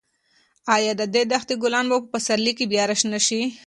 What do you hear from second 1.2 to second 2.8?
دښتې ګلان به په پسرلي کې